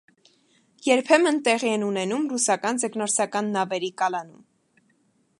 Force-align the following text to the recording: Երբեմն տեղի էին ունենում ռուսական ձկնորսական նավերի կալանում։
Երբեմն 0.85 1.35
տեղի 1.47 1.67
էին 1.71 1.85
ունենում 1.87 2.25
ռուսական 2.31 2.81
ձկնորսական 2.83 3.51
նավերի 3.57 3.91
կալանում։ 4.03 4.41